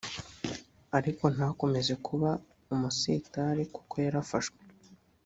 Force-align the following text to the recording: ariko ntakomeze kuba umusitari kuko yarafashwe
ariko 0.97 1.23
ntakomeze 1.35 1.93
kuba 2.05 2.29
umusitari 2.73 3.63
kuko 3.75 3.93
yarafashwe 4.05 4.59